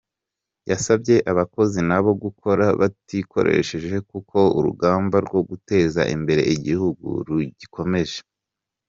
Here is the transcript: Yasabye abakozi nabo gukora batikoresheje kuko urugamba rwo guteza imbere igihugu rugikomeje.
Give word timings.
Yasabye 0.69 1.15
abakozi 1.31 1.79
nabo 1.89 2.11
gukora 2.23 2.65
batikoresheje 2.79 3.95
kuko 4.11 4.37
urugamba 4.57 5.15
rwo 5.25 5.39
guteza 5.49 6.01
imbere 6.15 6.41
igihugu 6.55 7.07
rugikomeje. 7.27 8.19